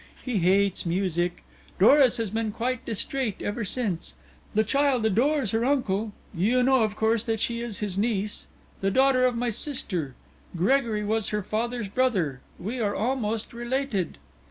[0.25, 1.43] He hates music.
[1.77, 4.15] Doris has been quite distrait ever since.
[4.55, 8.47] The child adores her uncle you know, of course, that she is his niece
[8.79, 10.15] the daughter of my sister.
[10.57, 14.17] Gregory was her father's brother we are almost related."